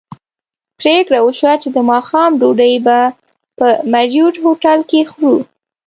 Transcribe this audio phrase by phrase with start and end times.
[0.79, 2.97] پرېکړه وشوه چې د ماښام ډوډۍ به
[3.57, 5.35] په مریوټ هوټل کې خورو.